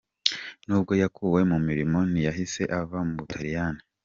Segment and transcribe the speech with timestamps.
[0.67, 3.81] Nubwo yakuwe mu mirimo, ntiyahise ava mu Butaliyani.